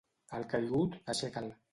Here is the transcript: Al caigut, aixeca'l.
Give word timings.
Al 0.37 0.45
caigut, 0.53 0.97
aixeca'l. 1.13 1.51